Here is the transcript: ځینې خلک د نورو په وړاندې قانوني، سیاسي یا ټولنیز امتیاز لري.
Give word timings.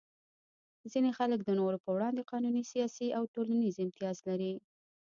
ځینې 0.91 1.09
خلک 1.17 1.39
د 1.43 1.49
نورو 1.59 1.77
په 1.85 1.89
وړاندې 1.95 2.27
قانوني، 2.31 2.63
سیاسي 2.71 3.05
یا 3.13 3.19
ټولنیز 3.33 3.75
امتیاز 3.85 4.17
لري. 4.27 4.53